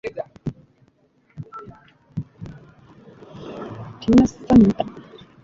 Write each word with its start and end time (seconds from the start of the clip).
N'asanyuka. 4.13 4.83